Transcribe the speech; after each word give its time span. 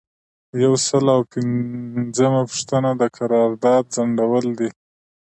یو 0.63 0.73
سل 0.87 1.05
او 1.15 1.21
پنځمه 1.33 2.41
پوښتنه 2.49 2.89
د 3.01 3.03
قرارداد 3.17 3.83
ځنډول 3.95 4.45
دي. 4.59 4.69